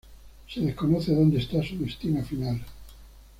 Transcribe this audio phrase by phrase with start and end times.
[0.51, 2.59] Se desconoce dónde está su destino final.